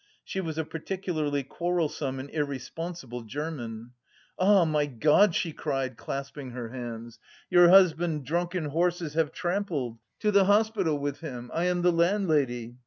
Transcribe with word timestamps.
She 0.23 0.41
was 0.41 0.57
a 0.57 0.65
particularly 0.65 1.43
quarrelsome 1.43 2.19
and 2.19 2.27
irresponsible 2.31 3.21
German. 3.21 3.91
"Ah, 4.39 4.65
my 4.65 4.87
God!" 4.87 5.35
she 5.35 5.53
cried, 5.53 5.95
clasping 5.95 6.49
her 6.49 6.69
hands, 6.69 7.19
"your 7.51 7.69
husband 7.69 8.25
drunken 8.25 8.65
horses 8.65 9.13
have 9.13 9.31
trampled! 9.31 9.99
To 10.21 10.31
the 10.31 10.45
hospital 10.45 10.97
with 10.97 11.19
him! 11.19 11.51
I 11.53 11.65
am 11.65 11.83
the 11.83 11.91
landlady!" 11.91 12.77